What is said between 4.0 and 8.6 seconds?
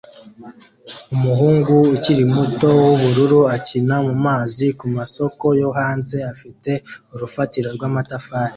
mumazi kumasoko yo hanze afite urufatiro rwamatafari